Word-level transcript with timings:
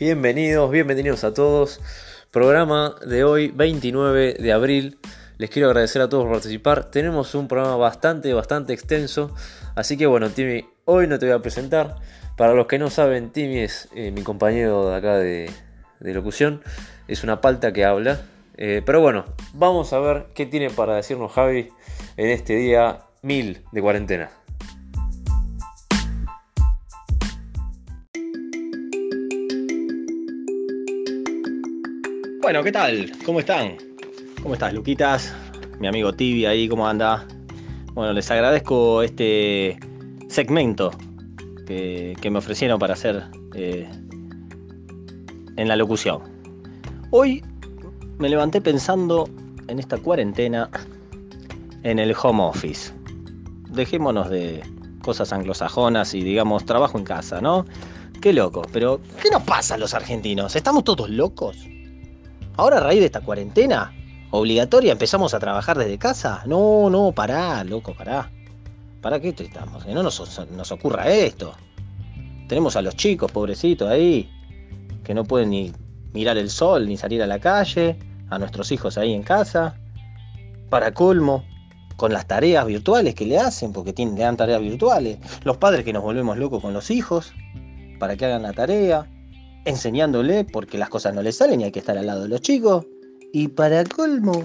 Bienvenidos, 0.00 0.70
bienvenidos 0.70 1.24
a 1.24 1.34
todos. 1.34 1.78
Programa 2.30 2.94
de 3.06 3.22
hoy, 3.22 3.48
29 3.48 4.32
de 4.40 4.50
abril. 4.50 4.98
Les 5.36 5.50
quiero 5.50 5.68
agradecer 5.68 6.00
a 6.00 6.08
todos 6.08 6.24
por 6.24 6.32
participar. 6.32 6.90
Tenemos 6.90 7.34
un 7.34 7.48
programa 7.48 7.76
bastante, 7.76 8.32
bastante 8.32 8.72
extenso. 8.72 9.34
Así 9.74 9.98
que 9.98 10.06
bueno, 10.06 10.30
Timmy, 10.30 10.64
hoy 10.86 11.06
no 11.06 11.18
te 11.18 11.26
voy 11.26 11.34
a 11.34 11.42
presentar. 11.42 11.96
Para 12.38 12.54
los 12.54 12.66
que 12.66 12.78
no 12.78 12.88
saben, 12.88 13.28
Timmy 13.28 13.58
es 13.58 13.90
eh, 13.94 14.10
mi 14.10 14.22
compañero 14.22 14.88
de 14.88 14.96
acá 14.96 15.18
de, 15.18 15.50
locución. 16.00 16.62
Es 17.06 17.22
una 17.22 17.42
palta 17.42 17.74
que 17.74 17.84
habla. 17.84 18.22
Eh, 18.56 18.80
pero 18.86 19.02
bueno, 19.02 19.26
vamos 19.52 19.92
a 19.92 19.98
ver 19.98 20.28
qué 20.34 20.46
tiene 20.46 20.70
para 20.70 20.94
decirnos 20.94 21.30
Javi 21.30 21.68
en 22.16 22.30
este 22.30 22.54
día 22.54 23.02
1000 23.20 23.64
de 23.70 23.82
cuarentena. 23.82 24.30
Bueno, 32.50 32.64
¿qué 32.64 32.72
tal? 32.72 33.12
¿Cómo 33.24 33.38
están? 33.38 33.76
¿Cómo 34.42 34.54
estás, 34.54 34.74
Luquitas? 34.74 35.32
Mi 35.78 35.86
amigo 35.86 36.12
Tibi 36.12 36.46
ahí, 36.46 36.68
¿cómo 36.68 36.88
anda? 36.88 37.24
Bueno, 37.94 38.12
les 38.12 38.28
agradezco 38.28 39.02
este 39.02 39.78
segmento 40.28 40.90
que, 41.64 42.16
me 42.28 42.38
ofrecieron 42.38 42.80
para 42.80 42.94
hacer 42.94 43.22
eh, 43.54 43.88
en 45.56 45.68
la 45.68 45.76
locución. 45.76 46.22
Hoy 47.12 47.40
me 48.18 48.28
levanté 48.28 48.60
pensando 48.60 49.28
en 49.68 49.78
esta 49.78 49.98
cuarentena 49.98 50.68
en 51.84 52.00
el 52.00 52.16
home 52.20 52.42
office. 52.42 52.92
Dejémonos 53.68 54.28
de 54.28 54.60
cosas 55.02 55.32
anglosajonas 55.32 56.14
y 56.14 56.24
digamos 56.24 56.64
trabajo 56.64 56.98
en 56.98 57.04
casa, 57.04 57.40
¿no? 57.40 57.64
Qué 58.20 58.32
loco, 58.32 58.62
pero 58.72 59.00
¿qué 59.22 59.30
nos 59.30 59.44
pasa 59.44 59.76
a 59.76 59.78
los 59.78 59.94
argentinos? 59.94 60.56
¿Estamos 60.56 60.82
todos 60.82 61.08
locos? 61.08 61.56
Ahora 62.60 62.76
a 62.76 62.80
raíz 62.80 63.00
de 63.00 63.06
esta 63.06 63.22
cuarentena 63.22 63.90
obligatoria 64.32 64.92
empezamos 64.92 65.32
a 65.32 65.38
trabajar 65.38 65.78
desde 65.78 65.96
casa. 65.96 66.42
No, 66.44 66.90
no, 66.90 67.10
pará, 67.10 67.64
loco, 67.64 67.94
pará. 67.94 68.30
¿Para 69.00 69.18
qué 69.18 69.30
estamos? 69.30 69.82
Que 69.82 69.94
no 69.94 70.02
nos, 70.02 70.20
ocurra 70.70 71.08
esto. 71.08 71.54
Tenemos 72.48 72.76
a 72.76 72.82
los 72.82 72.96
chicos, 72.96 73.32
pobrecitos, 73.32 73.88
ahí, 73.88 74.28
que 75.02 75.14
no 75.14 75.24
pueden 75.24 75.48
ni 75.48 75.72
mirar 76.12 76.36
el 76.36 76.50
sol 76.50 76.86
ni 76.86 76.98
salir 76.98 77.22
a 77.22 77.26
la 77.26 77.38
calle, 77.38 77.98
a 78.28 78.38
nuestros 78.38 78.70
hijos 78.72 78.98
ahí 78.98 79.14
en 79.14 79.22
casa. 79.22 79.80
Para 80.68 80.92
colmo, 80.92 81.46
con 81.96 82.12
las 82.12 82.26
tareas 82.26 82.66
virtuales 82.66 83.14
que 83.14 83.24
le 83.24 83.38
hacen, 83.38 83.72
porque 83.72 83.94
tienen, 83.94 84.16
le 84.16 84.24
dan 84.24 84.36
tareas 84.36 84.60
virtuales. 84.60 85.16
Los 85.44 85.56
padres 85.56 85.82
que 85.82 85.94
nos 85.94 86.02
volvemos 86.02 86.36
locos 86.36 86.60
con 86.60 86.74
los 86.74 86.90
hijos, 86.90 87.32
para 87.98 88.18
que 88.18 88.26
hagan 88.26 88.42
la 88.42 88.52
tarea 88.52 89.06
enseñándole 89.64 90.44
porque 90.44 90.78
las 90.78 90.88
cosas 90.88 91.14
no 91.14 91.22
le 91.22 91.32
salen 91.32 91.60
y 91.60 91.64
hay 91.64 91.72
que 91.72 91.80
estar 91.80 91.96
al 91.96 92.06
lado 92.06 92.22
de 92.22 92.28
los 92.28 92.40
chicos. 92.40 92.86
Y 93.32 93.48
para 93.48 93.84
colmo, 93.84 94.44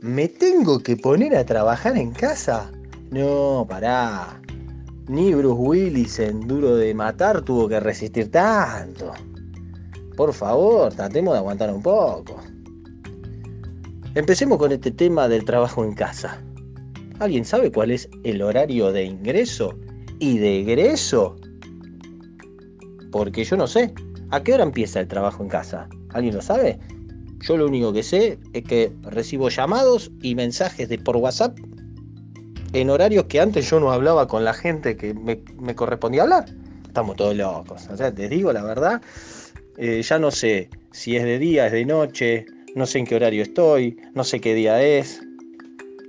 ¿me 0.00 0.28
tengo 0.28 0.80
que 0.80 0.96
poner 0.96 1.34
a 1.36 1.44
trabajar 1.44 1.96
en 1.96 2.12
casa? 2.12 2.70
No, 3.10 3.66
pará. 3.68 4.40
Ni 5.08 5.32
Bruce 5.34 5.60
Willis 5.60 6.18
en 6.18 6.40
Duro 6.40 6.76
de 6.76 6.92
Matar 6.92 7.42
tuvo 7.42 7.68
que 7.68 7.78
resistir 7.78 8.30
tanto. 8.30 9.12
Por 10.16 10.32
favor, 10.32 10.92
tratemos 10.92 11.34
de 11.34 11.38
aguantar 11.38 11.72
un 11.72 11.82
poco. 11.82 12.40
Empecemos 14.14 14.58
con 14.58 14.72
este 14.72 14.90
tema 14.90 15.28
del 15.28 15.44
trabajo 15.44 15.84
en 15.84 15.94
casa. 15.94 16.42
¿Alguien 17.18 17.44
sabe 17.44 17.70
cuál 17.70 17.90
es 17.90 18.08
el 18.24 18.42
horario 18.42 18.90
de 18.90 19.04
ingreso 19.04 19.74
y 20.18 20.38
de 20.38 20.60
egreso? 20.60 21.36
Porque 23.12 23.44
yo 23.44 23.56
no 23.56 23.66
sé. 23.66 23.94
¿A 24.30 24.42
qué 24.42 24.54
hora 24.54 24.64
empieza 24.64 25.00
el 25.00 25.08
trabajo 25.08 25.42
en 25.42 25.48
casa? 25.48 25.88
¿Alguien 26.12 26.34
lo 26.34 26.42
sabe? 26.42 26.78
Yo 27.40 27.56
lo 27.56 27.66
único 27.66 27.92
que 27.92 28.02
sé 28.02 28.38
es 28.52 28.64
que 28.64 28.92
recibo 29.02 29.48
llamados 29.48 30.10
y 30.22 30.34
mensajes 30.34 30.88
de 30.88 30.98
por 30.98 31.16
WhatsApp 31.16 31.56
en 32.72 32.90
horarios 32.90 33.24
que 33.24 33.40
antes 33.40 33.70
yo 33.70 33.78
no 33.78 33.92
hablaba 33.92 34.26
con 34.26 34.44
la 34.44 34.52
gente 34.52 34.96
que 34.96 35.14
me, 35.14 35.74
correspondía 35.74 36.22
hablar. 36.22 36.46
Estamos 36.86 37.16
todos 37.16 37.36
locos. 37.36 37.88
O 37.90 37.96
sea, 37.96 38.12
te 38.12 38.28
digo 38.28 38.52
la 38.52 38.62
verdad, 38.62 39.00
eh, 39.76 40.02
ya 40.02 40.18
no 40.18 40.30
sé 40.30 40.70
si 40.92 41.16
es 41.16 41.24
de 41.24 41.38
día, 41.38 41.66
es 41.66 41.72
de 41.72 41.84
noche, 41.84 42.46
no 42.74 42.86
sé 42.86 42.98
en 42.98 43.06
qué 43.06 43.14
horario 43.14 43.42
estoy, 43.42 43.96
no 44.14 44.24
sé 44.24 44.40
qué 44.40 44.54
día 44.54 44.82
es. 44.82 45.20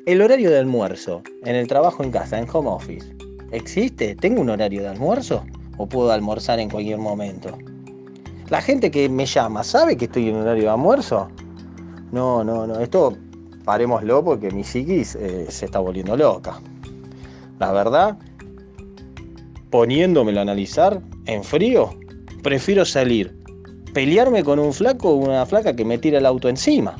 El 0.05 0.21
horario 0.21 0.49
de 0.49 0.57
almuerzo 0.57 1.21
en 1.43 1.55
el 1.55 1.67
trabajo 1.67 2.03
en 2.03 2.11
casa, 2.11 2.39
en 2.39 2.47
home 2.51 2.69
office, 2.69 3.13
¿existe? 3.51 4.15
¿Tengo 4.15 4.41
un 4.41 4.49
horario 4.49 4.81
de 4.81 4.87
almuerzo? 4.87 5.45
¿O 5.77 5.87
puedo 5.87 6.11
almorzar 6.11 6.59
en 6.59 6.69
cualquier 6.69 6.97
momento? 6.97 7.57
La 8.49 8.61
gente 8.61 8.89
que 8.91 9.09
me 9.09 9.25
llama, 9.25 9.63
¿sabe 9.63 9.97
que 9.97 10.05
estoy 10.05 10.29
en 10.29 10.37
horario 10.37 10.63
de 10.63 10.69
almuerzo? 10.69 11.27
No, 12.13 12.45
no, 12.45 12.65
no. 12.65 12.79
Esto 12.79 13.17
parémoslo 13.65 14.23
porque 14.23 14.49
mi 14.51 14.63
psiquis 14.63 15.15
eh, 15.15 15.47
se 15.49 15.65
está 15.65 15.79
volviendo 15.79 16.15
loca. 16.15 16.61
La 17.59 17.73
verdad, 17.73 18.17
poniéndomelo 19.69 20.39
a 20.39 20.43
analizar 20.43 21.01
en 21.25 21.43
frío, 21.43 21.89
prefiero 22.41 22.85
salir, 22.85 23.37
pelearme 23.93 24.45
con 24.45 24.59
un 24.59 24.71
flaco 24.71 25.09
o 25.09 25.15
una 25.15 25.45
flaca 25.45 25.75
que 25.75 25.83
me 25.83 25.97
tira 25.97 26.19
el 26.19 26.25
auto 26.25 26.47
encima. 26.47 26.95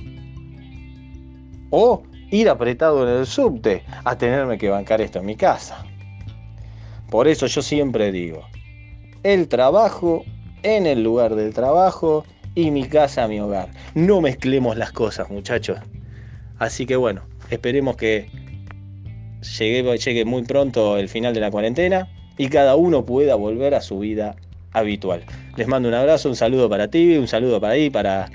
O 1.70 2.04
ir 2.30 2.50
apretado 2.50 3.08
en 3.08 3.20
el 3.20 3.26
subte 3.26 3.84
a 4.04 4.18
tenerme 4.18 4.58
que 4.58 4.68
bancar 4.68 5.00
esto 5.00 5.20
en 5.20 5.26
mi 5.28 5.38
casa. 5.38 5.86
Por 7.10 7.30
eso 7.30 7.46
yo 7.46 7.62
siempre 7.62 8.12
digo, 8.12 8.42
el 9.24 9.48
trabajo 9.48 10.26
en 10.64 10.86
el 10.86 11.04
lugar 11.04 11.36
del 11.36 11.54
trabajo 11.54 12.26
y 12.56 12.72
mi 12.72 12.88
casa, 12.88 13.28
mi 13.28 13.40
hogar. 13.40 13.70
No 13.94 14.22
mezclemos 14.22 14.78
las 14.78 14.92
cosas, 14.92 15.30
muchachos. 15.30 15.80
Así 16.60 16.86
que 16.86 16.96
bueno, 16.96 17.22
esperemos 17.50 17.98
que 17.98 18.30
llegue, 19.60 19.98
llegue 19.98 20.26
muy 20.26 20.44
pronto 20.44 20.98
el 20.98 21.10
final 21.10 21.34
de 21.34 21.40
la 21.40 21.52
cuarentena 21.52 22.08
y 22.38 22.50
cada 22.50 22.76
uno 22.76 23.06
pueda 23.06 23.36
volver 23.36 23.76
a 23.76 23.82
su 23.82 24.00
vida 24.00 24.36
habitual. 24.74 25.24
Les 25.56 25.68
mando 25.68 25.90
un 25.90 25.96
abrazo, 25.96 26.30
un 26.30 26.36
saludo 26.36 26.70
para 26.70 26.88
ti, 26.90 27.18
un 27.18 27.28
saludo 27.28 27.60
para 27.60 27.74
ahí, 27.74 27.90
para 27.90 28.30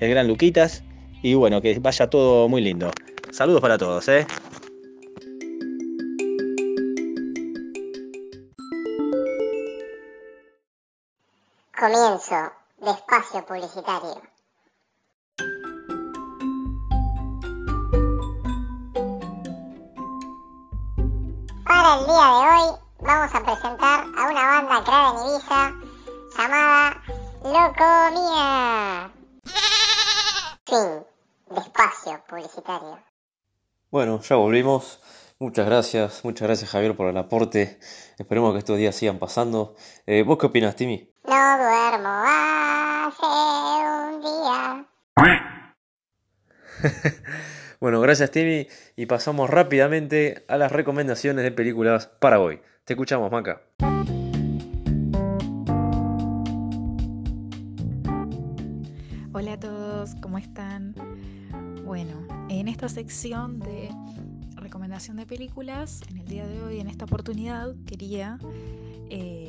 el 0.00 0.10
gran 0.10 0.28
Luquitas 0.28 0.84
y 1.22 1.34
bueno, 1.34 1.60
que 1.62 1.78
vaya 1.78 2.08
todo 2.08 2.48
muy 2.48 2.62
lindo. 2.62 2.90
Saludos 3.30 3.60
para 3.60 3.78
todos, 3.78 4.08
¿eh? 4.08 4.26
Comienzo 11.82 12.36
de 12.78 12.90
espacio 12.92 13.44
publicitario. 13.44 14.22
Para 21.64 21.98
el 21.98 22.06
día 22.06 22.26
de 22.28 22.42
hoy 22.46 22.78
vamos 23.00 23.34
a 23.34 23.42
presentar 23.42 24.04
a 24.16 24.30
una 24.30 24.46
banda 24.46 24.84
creada 24.84 25.10
en 25.10 25.28
Ibiza 25.28 25.74
llamada 26.38 27.02
Locomía. 27.42 29.12
Fin 30.64 31.04
de 31.50 31.60
espacio 31.60 32.22
publicitario. 32.28 33.00
Bueno, 33.90 34.20
ya 34.20 34.36
volvimos. 34.36 35.00
Muchas 35.40 35.66
gracias, 35.66 36.24
muchas 36.24 36.46
gracias 36.46 36.70
Javier 36.70 36.96
por 36.96 37.08
el 37.08 37.16
aporte. 37.16 37.80
Esperemos 38.18 38.52
que 38.52 38.60
estos 38.60 38.78
días 38.78 38.94
sigan 38.94 39.18
pasando. 39.18 39.74
Eh, 40.06 40.22
¿Vos 40.22 40.38
qué 40.38 40.46
opinas, 40.46 40.76
Timmy? 40.76 41.11
No 41.24 41.56
duermo 41.56 42.08
hace 42.26 43.26
un 43.86 44.20
día. 44.20 44.86
bueno, 47.80 48.00
gracias 48.00 48.32
Timmy 48.32 48.66
y 48.96 49.06
pasamos 49.06 49.48
rápidamente 49.48 50.44
a 50.48 50.56
las 50.56 50.72
recomendaciones 50.72 51.44
de 51.44 51.52
películas 51.52 52.08
para 52.08 52.40
hoy. 52.40 52.60
Te 52.84 52.94
escuchamos, 52.94 53.30
Maca. 53.30 53.62
Hola 59.32 59.52
a 59.52 59.60
todos, 59.60 60.16
¿cómo 60.20 60.38
están? 60.38 60.96
Bueno, 61.84 62.26
en 62.48 62.66
esta 62.66 62.88
sección 62.88 63.60
de 63.60 63.90
recomendación 64.56 65.16
de 65.18 65.26
películas, 65.26 66.00
en 66.10 66.18
el 66.18 66.26
día 66.26 66.46
de 66.48 66.62
hoy, 66.62 66.80
en 66.80 66.88
esta 66.88 67.04
oportunidad, 67.04 67.74
quería 67.86 68.38
eh, 69.10 69.41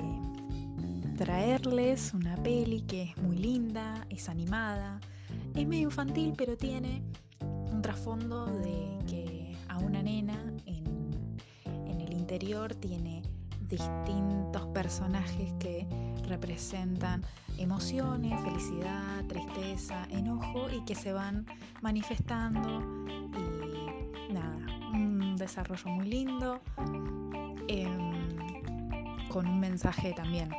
traerles 1.15 2.13
una 2.13 2.36
peli 2.38 2.81
que 2.81 3.04
es 3.04 3.18
muy 3.18 3.38
linda, 3.38 4.06
es 4.10 4.30
animada, 4.30 5.00
es 5.56 5.68
medio 5.68 5.83
infantil, 5.83 6.33
pero 6.36 6.57
tiene 6.57 7.04
un 7.42 7.81
trasfondo 7.81 8.45
de 8.48 8.98
que 9.07 9.56
a 9.68 9.77
una 9.77 10.01
nena 10.01 10.36
en, 10.65 10.83
el 12.00 12.13
interior 12.13 12.74
tiene 12.75 13.21
distintos 13.69 14.65
personajes 14.74 15.54
que 15.60 15.88
representan 16.27 17.24
emociones, 17.57 18.39
felicidad, 18.42 19.24
tristeza, 19.27 20.07
enojo 20.09 20.69
y 20.71 20.83
que 20.83 20.95
se 20.95 21.13
van 21.13 21.45
manifestando 21.81 22.81
y 24.30 24.33
nada, 24.33 24.57
desarrollo 25.38 25.89
muy 25.89 26.07
lindo, 26.07 26.62
em, 27.68 28.30
con 29.30 29.48
un 29.48 29.59
mensaje 29.59 30.13
también 30.13 30.50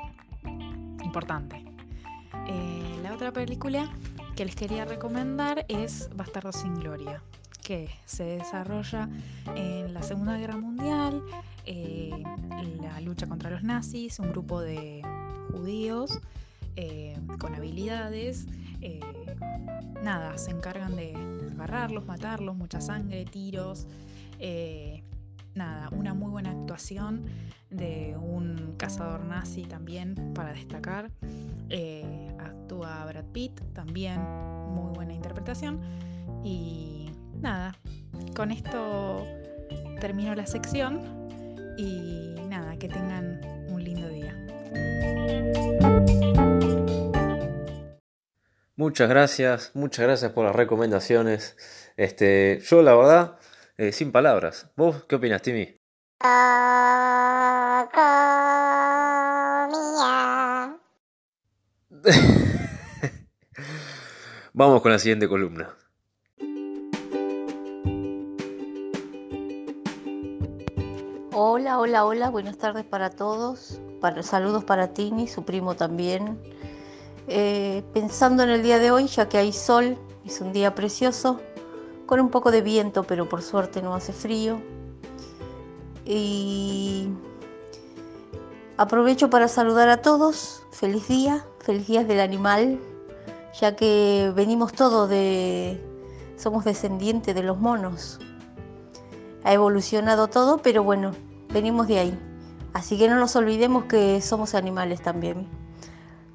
importante. 1.15 1.63
Eh, 2.49 2.99
la 3.05 3.15
otra 3.15 3.33
película 3.33 3.89
que 4.35 4.45
les 4.45 4.57
quería 4.57 4.85
recomendar 4.85 5.65
es 5.69 6.11
Bastardo 6.17 6.51
sin 6.51 6.75
Gloria, 6.75 7.23
que 7.63 7.89
se 8.05 8.25
desarrolla 8.25 9.09
en 9.55 9.95
la 9.95 10.03
Segunda 10.03 10.37
Guerra 10.37 10.57
Mundial, 10.57 11.23
eh, 11.67 12.11
la 12.83 13.01
lucha 13.01 13.29
contra 13.29 13.49
los 13.49 13.63
nazis, 13.63 14.19
un 14.19 14.31
grupo 14.33 14.61
de 14.61 15.03
judíos 15.53 16.19
eh, 16.75 17.17
con 17.39 17.55
habilidades. 17.55 18.49
nada, 20.03 20.37
se 20.37 20.51
encargan 20.51 20.97
de 20.97 21.15
agarrarlos, 21.53 22.05
matarlos, 22.07 22.57
mucha 22.57 22.81
sangre, 22.81 23.25
tiros. 23.25 23.87
Nada, 25.55 25.89
una 25.93 26.15
muy 26.15 26.31
buena 26.31 26.51
actuación 26.51 27.25
de 27.71 28.17
un 28.17 28.75
cazador 28.77 29.25
nazi 29.25 29.63
también 29.63 30.15
para 30.35 30.53
destacar. 30.53 31.11
Eh, 31.71 32.35
actúa 32.39 33.05
Brad 33.07 33.25
Pitt, 33.33 33.61
también 33.73 34.21
muy 34.21 34.93
buena 34.95 35.13
interpretación. 35.13 35.81
Y 36.43 37.11
nada, 37.41 37.77
con 38.37 38.51
esto 38.51 39.25
termino 40.01 40.35
la 40.35 40.47
sección 40.47 41.01
y 41.77 42.35
nada, 42.49 42.77
que 42.77 42.89
tengan 42.89 43.41
un 43.69 43.83
lindo 43.83 44.09
día. 44.09 44.37
Muchas 48.77 49.09
gracias, 49.09 49.71
muchas 49.75 50.05
gracias 50.05 50.33
por 50.33 50.45
las 50.45 50.55
recomendaciones. 50.55 51.57
Este, 51.97 52.61
yo 52.69 52.83
la 52.83 52.95
verdad, 52.97 53.39
eh, 53.77 53.93
sin 53.93 54.13
palabras. 54.13 54.71
¿Vos 54.77 55.05
qué 55.05 55.17
opinas, 55.17 55.43
Timmy? 55.43 55.81
Vamos 64.53 64.83
con 64.83 64.93
la 64.93 64.99
siguiente 64.99 65.29
columna. 65.29 65.75
Hola, 71.33 71.81
hola, 71.81 72.05
hola, 72.05 72.31
buenas 72.31 72.57
tardes 72.59 72.85
para 72.85 73.11
todos. 73.11 73.81
Para, 74.01 74.23
saludos 74.23 74.63
para 74.63 74.95
Tini, 74.95 75.27
su 75.27 75.45
primo 75.45 75.75
también. 75.75 76.39
Eh, 77.27 77.83
pensando 77.93 78.45
en 78.45 78.51
el 78.51 78.63
día 78.63 78.79
de 78.79 78.93
hoy, 78.93 79.09
ya 79.09 79.29
que 79.29 79.39
hay 79.39 79.53
sol, 79.53 79.99
es 80.25 80.41
un 80.41 80.53
día 80.53 80.77
precioso, 80.77 81.41
un 82.21 82.31
poco 82.31 82.51
de 82.51 82.61
viento, 82.63 83.05
pero 83.05 83.29
por 83.29 83.43
suerte 83.43 83.83
no 83.83 83.95
hace 83.95 84.13
frío. 84.13 84.59
Y 86.05 87.09
aprovecho 88.77 89.31
para 89.31 89.49
saludar 89.49 89.89
a 89.89 90.03
todos. 90.03 90.63
Feliz 90.73 91.09
día, 91.09 91.45
feliz 91.61 91.87
día 91.87 92.05
del 92.05 92.21
animal, 92.21 92.79
ya 93.61 93.77
que 93.77 94.33
venimos 94.35 94.73
todos 94.73 95.09
de. 95.09 95.81
somos 96.37 96.65
descendientes 96.65 97.35
de 97.35 97.43
los 97.43 97.59
monos 97.59 98.19
ha 99.45 99.53
evolucionado 99.53 100.27
todo, 100.27 100.59
pero 100.59 100.83
bueno, 100.83 101.13
venimos 101.53 101.87
de 101.87 101.99
ahí. 101.99 102.19
Así 102.73 102.99
que 102.99 103.09
no 103.09 103.17
nos 103.17 103.37
olvidemos 103.37 103.85
que 103.85 104.21
somos 104.21 104.55
animales 104.55 105.03
también. 105.03 105.47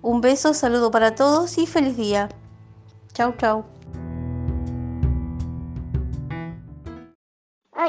Un 0.02 0.22
beso, 0.22 0.54
saludo 0.54 0.92
para 0.92 1.16
todos 1.16 1.58
y 1.58 1.66
feliz 1.66 1.98
día. 1.98 2.30
Chau, 3.14 3.34
chau. 3.38 3.79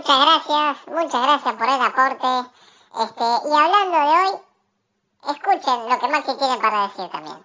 Muchas 0.01 0.19
gracias, 0.19 0.79
muchas 0.87 1.23
gracias 1.23 1.55
por 1.57 1.69
el 1.69 1.83
aporte. 1.83 2.27
Este, 3.03 3.23
y 3.23 3.53
hablando 3.53 3.99
de 3.99 4.07
hoy, 4.17 4.33
escuchen 5.29 5.91
lo 5.91 5.99
que 5.99 6.09
Maxi 6.09 6.33
tiene 6.39 6.57
para 6.57 6.89
decir 6.89 7.11
también. 7.11 7.37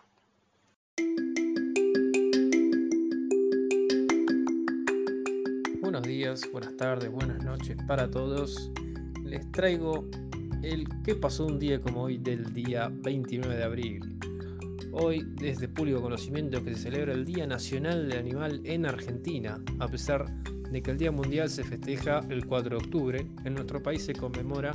Buenos 5.82 6.04
días, 6.04 6.50
buenas 6.54 6.78
tardes, 6.78 7.12
buenas 7.12 7.44
noches 7.44 7.76
para 7.90 8.10
todos. 8.10 8.72
Les 9.26 9.52
traigo 9.52 10.06
el 10.64 10.88
qué 11.04 11.14
pasó 11.14 11.48
un 11.48 11.60
día 11.60 11.82
como 11.82 12.04
hoy 12.04 12.20
del 12.20 12.54
día 12.54 12.88
29 12.90 13.54
de 13.54 13.64
abril. 13.66 14.18
Hoy, 14.98 15.26
desde 15.36 15.68
público 15.68 16.02
conocimiento, 16.02 16.64
que 16.64 16.74
se 16.74 16.84
celebra 16.84 17.14
el 17.14 17.26
Día 17.26 17.46
Nacional 17.46 18.08
del 18.08 18.18
Animal 18.18 18.62
en 18.64 18.86
Argentina, 18.86 19.62
a 19.80 19.88
pesar 19.90 20.26
de 20.72 20.82
que 20.82 20.92
el 20.92 20.98
Día 20.98 21.12
Mundial 21.12 21.50
se 21.50 21.66
festeja 21.66 22.22
el 22.30 22.46
4 22.46 22.70
de 22.78 22.86
octubre, 22.86 23.28
en 23.44 23.54
nuestro 23.56 23.84
país 23.84 24.06
se 24.06 24.14
conmemora 24.14 24.72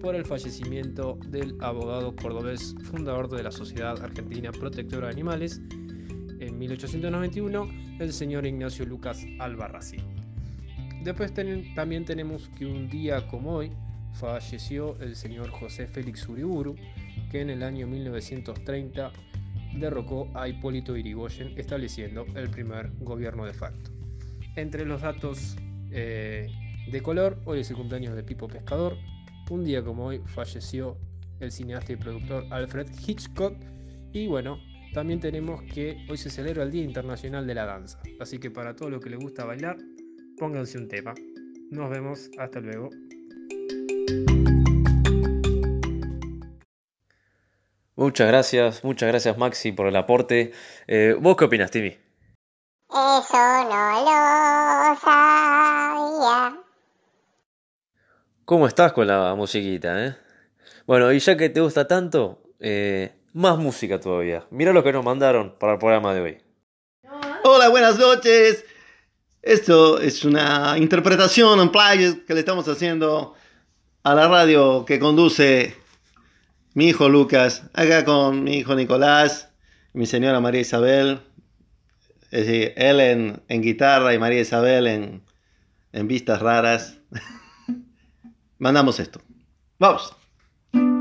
por 0.00 0.14
el 0.14 0.24
fallecimiento 0.24 1.18
del 1.28 1.54
abogado 1.60 2.16
cordobés 2.16 2.74
fundador 2.84 3.28
de 3.28 3.42
la 3.42 3.50
Sociedad 3.52 4.02
Argentina 4.02 4.50
Protectora 4.52 5.08
de 5.08 5.12
Animales 5.12 5.60
en 6.40 6.58
1891, 6.58 7.68
el 8.00 8.12
señor 8.12 8.46
Ignacio 8.46 8.86
Lucas 8.86 9.22
Albarracín. 9.38 10.00
Después 11.04 11.32
ten- 11.34 11.74
también 11.74 12.06
tenemos 12.06 12.48
que 12.58 12.64
un 12.64 12.88
día 12.88 13.26
como 13.28 13.56
hoy 13.56 13.70
falleció 14.14 14.98
el 15.00 15.14
señor 15.14 15.50
José 15.50 15.86
Félix 15.86 16.26
Uriburu, 16.28 16.74
que 17.30 17.42
en 17.42 17.50
el 17.50 17.62
año 17.62 17.86
1930 17.86 19.12
derrocó 19.80 20.30
a 20.34 20.48
Hipólito 20.48 20.96
Yrigoyen, 20.96 21.54
estableciendo 21.56 22.26
el 22.34 22.50
primer 22.50 22.90
gobierno 23.00 23.44
de 23.44 23.52
facto. 23.52 23.90
Entre 24.56 24.84
los 24.84 25.02
datos 25.02 25.56
eh, 25.90 26.48
de 26.90 27.02
color, 27.02 27.38
hoy 27.44 27.60
es 27.60 27.70
el 27.70 27.76
cumpleaños 27.76 28.14
de 28.14 28.22
Pipo 28.22 28.48
Pescador. 28.48 28.96
Un 29.50 29.64
día 29.64 29.82
como 29.82 30.06
hoy 30.06 30.20
falleció 30.26 30.96
el 31.40 31.52
cineasta 31.52 31.92
y 31.92 31.96
productor 31.96 32.44
Alfred 32.50 32.88
Hitchcock. 33.06 33.54
Y 34.12 34.26
bueno, 34.26 34.58
también 34.94 35.20
tenemos 35.20 35.62
que 35.62 36.04
hoy 36.08 36.16
se 36.16 36.30
celebra 36.30 36.62
el 36.62 36.70
Día 36.70 36.84
Internacional 36.84 37.46
de 37.46 37.54
la 37.54 37.66
Danza. 37.66 38.00
Así 38.20 38.38
que 38.38 38.50
para 38.50 38.74
todo 38.74 38.90
lo 38.90 39.00
que 39.00 39.10
le 39.10 39.16
gusta 39.16 39.44
bailar, 39.44 39.76
pónganse 40.38 40.78
un 40.78 40.88
tema. 40.88 41.14
Nos 41.70 41.90
vemos, 41.90 42.30
hasta 42.38 42.60
luego. 42.60 42.88
Muchas 47.98 48.28
gracias, 48.28 48.84
muchas 48.84 49.08
gracias 49.08 49.36
Maxi 49.36 49.72
por 49.72 49.88
el 49.88 49.96
aporte. 49.96 50.52
Eh, 50.86 51.16
¿Vos 51.20 51.36
qué 51.36 51.46
opinas, 51.46 51.72
Timmy? 51.72 51.98
Eso 52.88 52.94
no 52.94 53.92
lo 54.92 55.00
sabía. 55.00 56.60
¿Cómo 58.44 58.68
estás 58.68 58.92
con 58.92 59.08
la 59.08 59.34
musiquita, 59.34 60.06
eh? 60.06 60.16
Bueno, 60.86 61.10
y 61.12 61.18
ya 61.18 61.36
que 61.36 61.48
te 61.48 61.60
gusta 61.60 61.88
tanto, 61.88 62.40
eh, 62.60 63.16
más 63.32 63.58
música 63.58 63.98
todavía. 63.98 64.46
Mira 64.50 64.72
lo 64.72 64.84
que 64.84 64.92
nos 64.92 65.04
mandaron 65.04 65.56
para 65.58 65.72
el 65.72 65.80
programa 65.80 66.14
de 66.14 66.20
hoy. 66.20 66.38
Hola, 67.42 67.68
buenas 67.68 67.98
noches. 67.98 68.64
Esto 69.42 70.00
es 70.00 70.24
una 70.24 70.78
interpretación 70.78 71.58
en 71.58 71.72
playas 71.72 72.14
que 72.24 72.34
le 72.34 72.40
estamos 72.40 72.68
haciendo 72.68 73.34
a 74.04 74.14
la 74.14 74.28
radio 74.28 74.84
que 74.84 75.00
conduce 75.00 75.76
mi 76.78 76.90
hijo 76.90 77.08
Lucas, 77.08 77.64
acá 77.74 78.04
con 78.04 78.44
mi 78.44 78.58
hijo 78.58 78.76
Nicolás, 78.76 79.48
mi 79.94 80.06
señora 80.06 80.38
María 80.38 80.60
Isabel, 80.60 81.18
es 82.30 82.72
él 82.76 83.00
en, 83.00 83.62
guitarra 83.62 84.14
y 84.14 84.18
María 84.20 84.42
Isabel 84.42 84.86
en, 84.86 85.22
en 85.90 86.06
vistas 86.06 86.40
raras. 86.40 86.98
Mandamos 88.58 89.00
esto. 89.00 89.20
Vamos. 89.80 90.14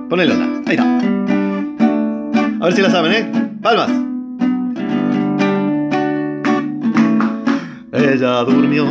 Ponelo. 0.10 0.34
Ahí 0.65 0.77
está. 0.77 0.98
A 2.60 2.65
ver 2.65 2.74
si 2.74 2.81
la 2.81 2.89
saben, 2.89 3.12
¿eh? 3.12 3.31
Palmas. 3.62 3.91
Ella 7.93 8.43
durmió 8.46 8.88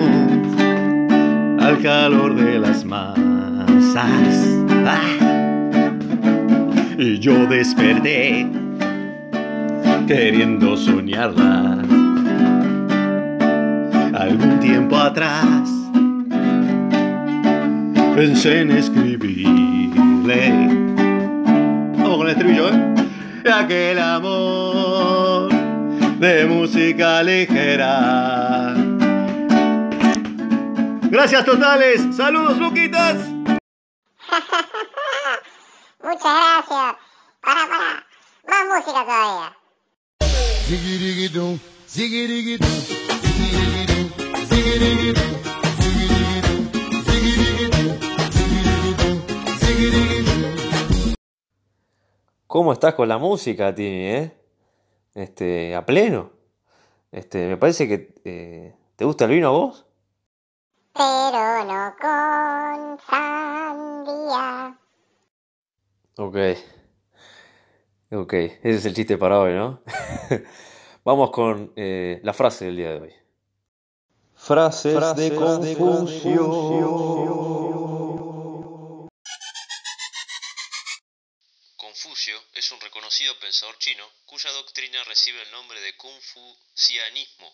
al 1.59 1.83
calor 1.83 2.37
de 2.37 2.61
las 2.61 2.85
masas. 2.85 4.07
Ah. 4.87 5.36
Y 6.99 7.19
yo 7.19 7.47
desperté 7.47 8.47
queriendo 10.07 10.79
soñarla. 10.79 11.79
Algún 14.15 14.59
tiempo 14.61 14.97
atrás 14.97 15.69
pensé 18.15 18.61
en 18.61 18.71
escribirle. 18.71 19.91
Vamos 21.99 22.17
con 22.17 22.29
el 22.29 22.33
estribillo, 22.33 22.71
¿eh? 22.71 22.95
Aquel 23.53 23.99
amor 23.99 25.51
de 26.19 26.47
música 26.47 27.23
ligera. 27.23 28.75
Gracias 31.11 31.45
totales. 31.45 32.07
Saludos, 32.17 32.57
Luquitas. 32.59 33.19
Muchas 36.03 36.23
gracias. 36.23 36.97
Para, 37.41 37.67
para. 37.69 38.07
Más 38.47 38.85
música 38.85 39.05
todavía. 39.05 39.57
¿Cómo 52.47 52.73
estás 52.73 52.95
con 52.95 53.09
la 53.09 53.19
música, 53.19 53.75
Timmy, 53.75 54.07
eh? 54.07 54.37
este, 55.15 55.75
a 55.75 55.85
pleno. 55.85 56.31
Este, 57.11 57.49
me 57.49 57.57
parece 57.57 57.89
que 57.89 58.15
eh, 58.25 58.75
te 58.97 59.05
gusta 59.05 59.25
el 59.25 59.33
vino 59.33 59.49
a 59.49 59.51
vos. 59.51 59.87
Pero 60.95 61.65
no 61.65 61.95
con. 62.01 63.26
Ok. 66.19 66.37
Ok, 68.13 68.33
ese 68.33 68.71
es 68.71 68.85
el 68.87 68.95
chiste 68.95 69.19
para 69.19 69.39
hoy, 69.39 69.53
¿no? 69.53 69.83
Vamos 71.05 71.31
con 71.31 71.75
eh, 71.77 72.21
la 72.23 72.33
frase 72.33 72.65
del 72.65 72.77
día 72.77 72.91
de 72.93 73.01
hoy. 73.01 73.13
Frases, 74.35 74.95
de 75.17 75.35
Confucio. 75.35 76.47
Confucio 81.77 82.37
es 82.55 82.73
un 82.73 82.81
reconocido 82.81 83.35
pensador 83.41 83.77
chino 83.79 84.05
cuya 84.25 84.51
doctrina 84.53 85.05
recibe 85.05 85.43
el 85.43 85.51
nombre 85.53 85.81
de 85.81 85.97
confucianismo. 85.97 87.53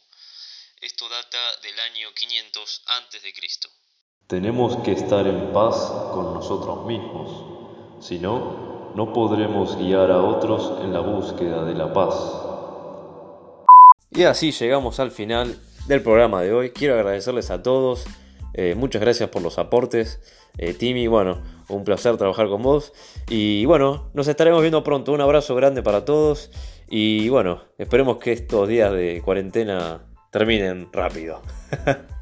Esto 0.81 1.09
data 1.09 1.38
del 1.62 1.81
año 1.81 2.12
500 2.14 2.83
a.C. 2.87 3.33
Tenemos 4.26 4.76
que 4.85 4.92
estar 4.92 5.26
en 5.26 5.52
paz 5.52 5.76
con 6.12 6.35
nosotros 6.35 6.87
mismos, 6.87 7.22
si 8.03 8.19
no, 8.19 8.93
no 8.97 9.13
podremos 9.13 9.79
guiar 9.79 10.11
a 10.11 10.21
otros 10.21 10.81
en 10.83 10.93
la 10.93 10.99
búsqueda 11.01 11.65
de 11.65 11.75
la 11.75 11.93
paz. 11.93 12.15
Y 14.11 14.25
así 14.25 14.51
llegamos 14.51 14.99
al 14.99 15.13
final 15.13 15.57
del 15.87 16.03
programa 16.03 16.43
de 16.43 16.53
hoy. 16.53 16.71
Quiero 16.71 16.95
agradecerles 16.95 17.51
a 17.53 17.63
todos. 17.63 18.05
eh, 18.55 18.75
muchas 18.75 19.01
gracias 19.01 19.31
por 19.31 19.41
los 19.41 19.57
aportes. 19.59 20.21
Eh, 20.59 20.75
Timmy, 20.75 21.07
bueno, 21.07 21.39
un 21.69 21.85
placer 21.85 22.17
trabajar 22.17 22.49
con 22.49 22.63
vos. 22.63 22.93
Y 23.31 23.65
bueno, 23.67 24.11
nos 24.15 24.27
estaremos 24.27 24.61
viendo 24.63 24.83
pronto. 24.83 25.13
Un 25.13 25.21
abrazo 25.21 25.55
grande 25.55 25.83
para 25.83 26.05
todos. 26.05 26.51
Y 26.91 27.29
bueno, 27.29 27.63
esperemos 27.79 28.19
que 28.19 28.33
estos 28.33 28.69
días 28.69 28.93
de 28.93 29.23
cuarentena 29.25 30.03
terminen 30.33 30.89
rápido. 30.93 31.41